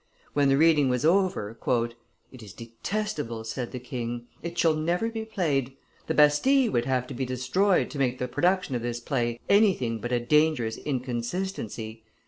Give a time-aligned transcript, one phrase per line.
[0.33, 1.55] When the reading was over:
[2.31, 5.77] "It is detestable," said the king; "it shall never be played;
[6.07, 10.01] the Bastille would have to be destroyed to make the production of this play anything
[10.01, 12.03] but a dangerous inconsistency.